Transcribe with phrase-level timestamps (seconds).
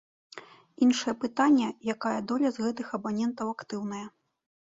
[0.85, 4.03] Іншае пытанне, якая доля з гэтых абанентаў актыўная.